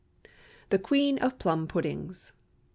THE 0.71 0.79
QUEEN 0.79 1.19
OF 1.19 1.37
PLUM 1.37 1.67
PUDDINGS. 1.67 2.33